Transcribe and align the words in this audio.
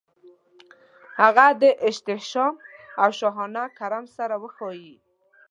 هغه 1.21 1.47
د 1.61 1.63
احتشام 1.87 2.53
او 3.01 3.09
شاهانه 3.19 3.63
کرم 3.77 4.05
سره 4.17 4.35
وښايي. 4.43 4.95